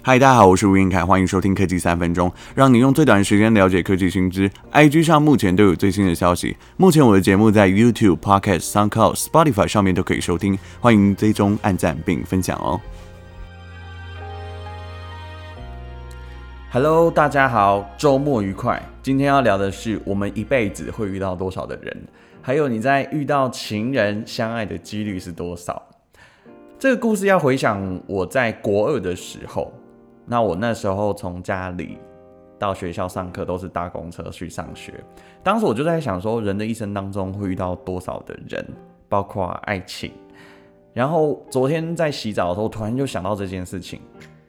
[0.00, 4.50] 嗨，大家好，我是吴晏恺，欢迎收听科技三分钟，让你用最短的时间了解科技新知。
[4.72, 6.56] IG 上目前都有最新的消息。
[6.76, 12.80] 目前我的节目在 YouTube、Podcast、SoundCloud、Spotify 上面都可以收听，欢迎追踪、按赞并分享哦。
[16.70, 18.80] Hello，大家好，周末愉快。
[19.02, 21.94] 今天要聊的是我们一辈子会遇到多少的人，
[22.40, 25.82] 还有你在遇到情人相爱的几率是多少？
[26.78, 29.70] 这个故事要回想我在国二的时候。
[30.28, 31.96] 那我那时候从家里
[32.58, 34.92] 到学校上课都是搭公车去上学，
[35.42, 38.64] 当时我就在想说，人的一生当中会遇到多少的人，
[39.08, 40.12] 包括爱情。
[40.92, 44.00] 然后昨天在洗澡的时候，突然就想到这件事情，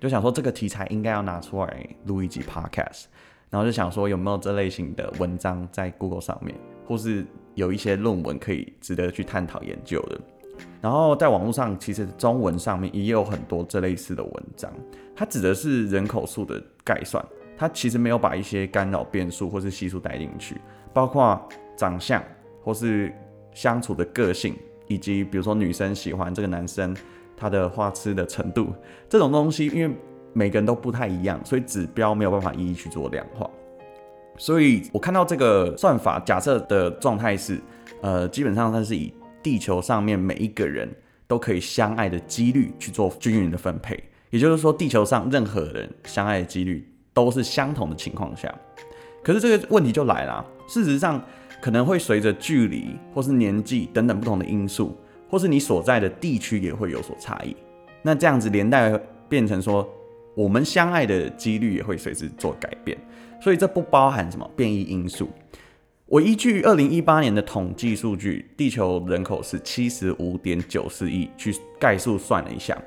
[0.00, 3.06] 就想说这个题材应该要拿出来录一集 podcast，
[3.50, 6.54] 然后就想说有没有这类型的文章在 Google 上面，
[6.86, 10.20] 或是有一些论文可以值得去探讨研究的。
[10.80, 14.72] 然后在网络上，其实中文上面也有很多这类似的文章，
[15.14, 17.24] 它指的是人口数的概算，
[17.56, 20.60] 它其实没有把一些干扰变数或是系数带进去，
[20.92, 21.40] 包括
[21.76, 22.22] 长相
[22.62, 23.12] 或是
[23.52, 24.54] 相处的个性，
[24.86, 26.96] 以及比如说女生喜欢这个男生
[27.36, 28.72] 他的花痴的程度，
[29.08, 29.94] 这种东西，因为
[30.32, 33.50] 每个人都不太一样，所以指标没有办法一一去做量化。
[34.38, 37.58] 所以我看到这个算法假设的状态是，
[38.02, 39.12] 呃，基本上它是以。
[39.46, 40.92] 地球上面每一个人
[41.28, 43.96] 都可以相爱的几率去做均匀的分配，
[44.30, 48.52] 也就是说，地球上任何人相爱的几率都是相同的情况下，
[49.22, 51.24] 可是这个问题就来了，事实上
[51.62, 54.98] 可能会随着距离或是年纪等等不同的因素，
[55.30, 57.54] 或是你所在的地区也会有所差异。
[58.02, 59.88] 那这样子连带变成说，
[60.34, 62.98] 我们相爱的几率也会随之做改变，
[63.40, 65.30] 所以这不包含什么变异因素。
[66.08, 72.80] 我依据二零一八年的统计数据，地球人口是七十五点九四亿，去概述算了一下，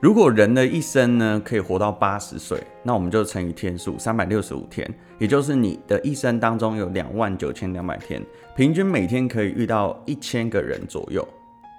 [0.00, 8.24] 如果人的一生呢可以活到八十岁，那我们就乘以天数，三百六十五天，也就是你的一生当中有两万九千两百天，
[8.56, 11.28] 平均每天可以遇到一千个人左右，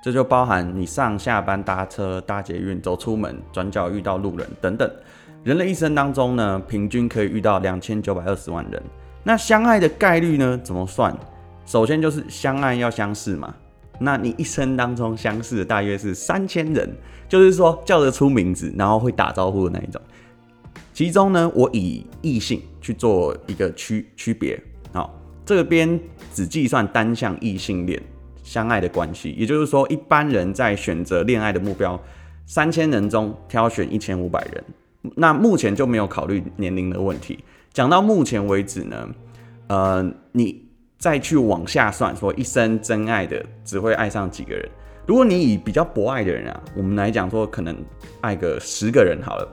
[0.03, 4.87] 这就包含你上下班搭车、搭捷运、走出门、转角遇到路人等等，
[5.43, 8.79] 人的一生当中呢，平均可以遇到两千九百二十万人。
[9.27, 10.57] 那相爱的概率呢？
[10.63, 11.13] 怎么算？
[11.65, 13.53] 首先就是相爱要相似嘛。
[13.99, 16.89] 那你一生当中相似的大约是三千人，
[17.27, 20.01] 就是说叫得出名字，然后会打招呼的那一种。
[20.93, 24.57] 其中呢，我以异性去做一个区区别。
[24.93, 25.13] 好，
[25.45, 25.99] 这边
[26.33, 28.01] 只计算单向异性恋
[28.41, 32.01] 相爱的关系，也就是说，一般人在选择恋爱的目标，
[32.45, 34.63] 三千人中挑选一千五百人。
[35.15, 37.43] 那目前就没有考虑年龄的问题。
[37.73, 39.09] 讲到目前为止呢，
[39.67, 40.63] 呃，你
[40.97, 44.67] 再去往下算，说一生真爱的只会爱上几个人？
[45.05, 47.75] 如果你以比较博爱的人啊，我们来讲说，可能
[48.19, 49.47] 爱个十个人好了，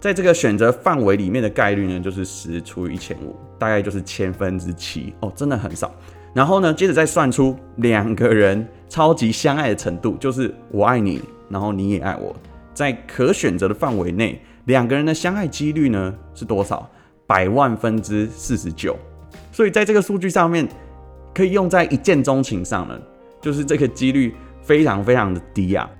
[0.00, 5.92] 在这个选择范围里面的概率呢，就是十除以一千五，大概就是千分之七哦，真的很少。
[6.32, 12.34] 然后呢，接着再算出两个人超级相爱的程度，就是我爱你，然后你也爱我，
[12.76, 16.86] 在可选择的范围内，两个人的相爱几率呢是多少？
[17.26, 18.94] 百万分之四十九，
[19.50, 20.68] 所以在这个数据上面，
[21.34, 23.00] 可以用在一见钟情上了，
[23.40, 25.90] 就是这个几率非常非常的低啊。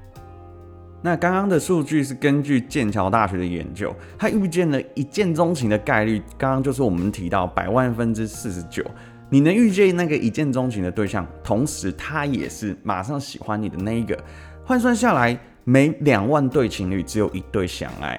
[1.03, 8.85] 那刚刚的数据是根据剑桥大学的研究，他预见了一见钟情的概率，刚刚就是我们提到百万分之四十九。
[9.29, 14.17] 你能遇见那个一见钟情的对象，同时他也是马上喜欢你的那一个，
[14.65, 15.37] 换算下来，
[15.69, 18.17] 每两万对情侣只有一对相爱。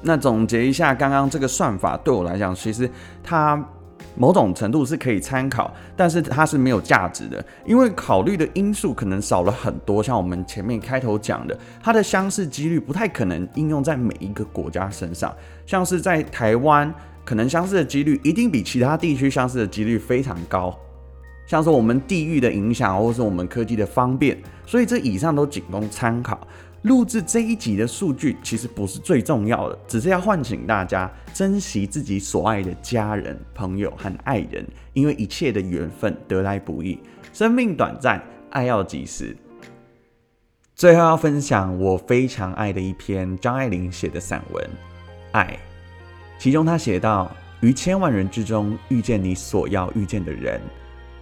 [0.00, 2.90] 那总结一下，刚刚这个算法对我来讲，其实
[3.22, 3.62] 它
[4.16, 10.02] 某种程度是可以参考，但是它是没有价值的，因为考虑的因素可能少了很多。
[10.02, 15.30] 像我们前面开头讲的，它的相似几率不太可能应用在每一个国家身上。
[15.66, 16.92] 像是在台湾，
[17.26, 20.74] 可能相似的几率一定比其他地区相似的几率非常高。
[21.52, 26.48] 像是我们地域的影响，或是我们科技的方便，所以这以上都仅供参考。
[26.84, 36.98] 录制这一集的数据其实不是最重要的，只是要唤醒大家珍惜自己所爱的家人、朋友和爱人，因为一切的缘分得来不易，
[37.34, 39.36] 生命短暂，爱要及时。
[40.74, 44.64] 最后要分享我非常爱的一篇张爱玲写的散文
[45.32, 45.44] 《爱》，
[46.38, 47.30] 其中她写道
[47.60, 50.58] ：“于千万人之中遇见你所要遇见的人，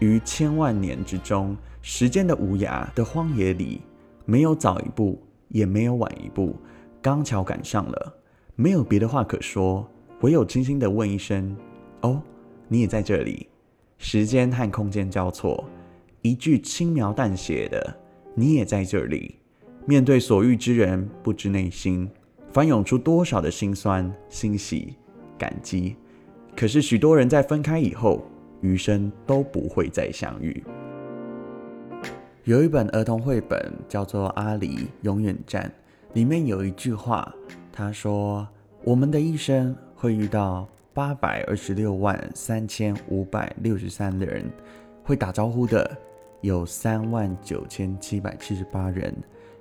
[0.01, 3.81] 于千万年之中，时间的无涯的荒野里，
[4.27, 5.19] 没有早一步。”
[5.53, 6.55] 也没有晚一步，
[7.03, 8.15] 刚巧赶上了，
[8.55, 9.85] 没有别的话可说，
[10.21, 11.57] 唯有轻轻地问一声
[12.03, 12.23] ：“哦，
[12.69, 13.49] 你也在这里？”
[13.99, 15.69] 时间和空间交错，
[16.23, 17.97] 一句轻描淡写的
[18.37, 19.41] “你也在这里”，
[19.87, 22.09] 面对所遇之人，不知内心，
[22.53, 24.95] 翻涌出多少的心酸、欣喜、
[25.37, 25.97] 感激。
[26.55, 28.25] 可是许多人在分开以后，
[28.61, 30.63] 余生都不会再相遇。
[32.45, 35.71] 有一本儿童绘本叫做《阿离永远站》，
[36.15, 37.35] 里面有一句话，
[37.73, 38.47] 他说
[38.85, 44.51] ：“我们的一生会遇到八百二十六万三千五百六十三人，
[45.05, 45.97] 会打招呼的
[46.41, 49.15] 有三万九千七百七十八人，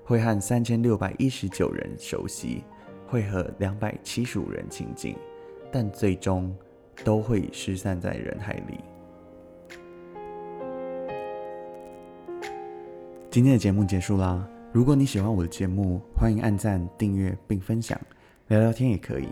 [0.03, 2.63] 会和三千六百一十九人熟悉，
[3.07, 5.15] 会和两百七十五人亲近，
[5.71, 6.53] 但最终。”
[7.05, 8.77] 都会失散在人海里。
[13.31, 14.43] 今天的节目结束啦！
[14.73, 17.99] 如果你喜欢我的节目，欢迎按赞、订阅并分享，
[18.47, 19.27] 聊聊天也可以。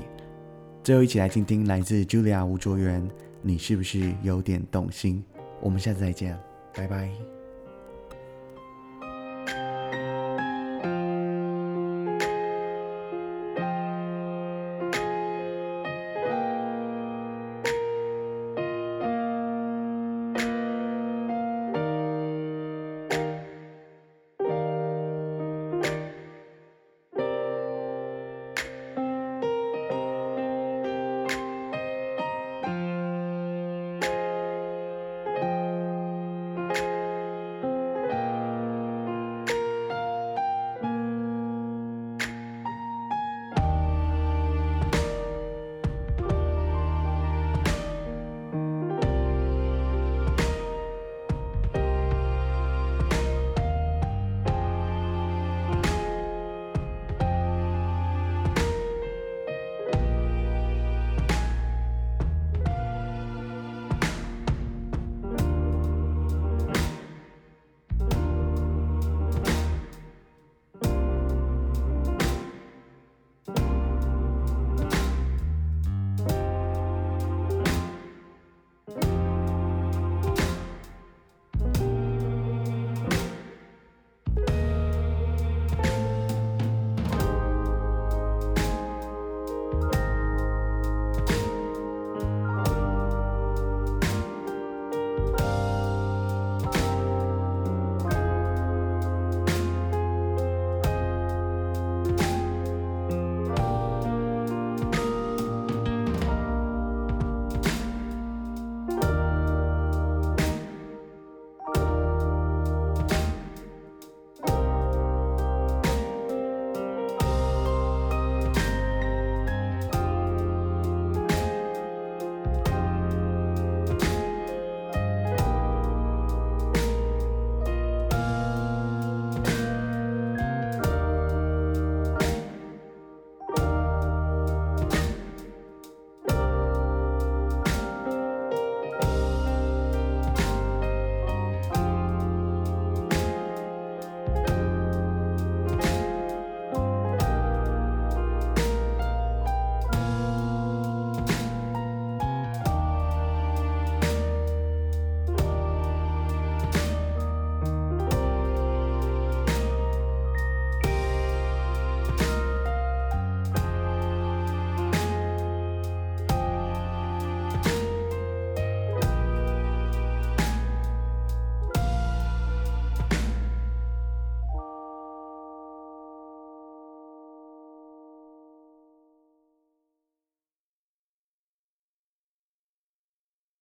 [0.83, 3.05] 最后，一起来听听来自 Julia 吴卓源，
[3.41, 5.23] 你是不是有点动心？
[5.61, 6.37] 我们下次再见，
[6.75, 7.36] 拜拜。